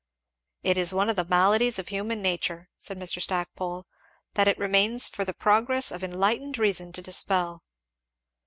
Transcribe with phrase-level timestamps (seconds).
[0.63, 3.21] "It is one of the maladies of human nature," said Mr.
[3.21, 3.85] Stackpole,
[4.33, 7.61] "that it remains for the progress of enlightened reason to dispel."